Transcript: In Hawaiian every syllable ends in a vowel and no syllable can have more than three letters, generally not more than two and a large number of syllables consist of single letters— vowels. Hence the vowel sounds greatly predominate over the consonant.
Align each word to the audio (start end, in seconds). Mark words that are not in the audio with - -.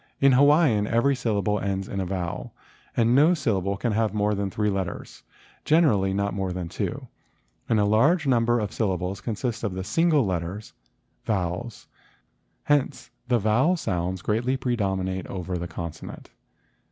In 0.19 0.31
Hawaiian 0.31 0.87
every 0.87 1.15
syllable 1.15 1.59
ends 1.59 1.87
in 1.87 1.99
a 1.99 2.07
vowel 2.07 2.55
and 2.97 3.13
no 3.13 3.35
syllable 3.35 3.77
can 3.77 3.91
have 3.91 4.15
more 4.15 4.33
than 4.33 4.49
three 4.49 4.71
letters, 4.71 5.21
generally 5.63 6.11
not 6.11 6.33
more 6.33 6.51
than 6.51 6.69
two 6.69 7.05
and 7.69 7.79
a 7.79 7.85
large 7.85 8.25
number 8.25 8.59
of 8.59 8.71
syllables 8.71 9.21
consist 9.21 9.63
of 9.63 9.85
single 9.85 10.25
letters— 10.25 10.73
vowels. 11.25 11.85
Hence 12.63 13.11
the 13.27 13.37
vowel 13.37 13.77
sounds 13.77 14.23
greatly 14.23 14.57
predominate 14.57 15.27
over 15.27 15.55
the 15.55 15.67
consonant. 15.67 16.31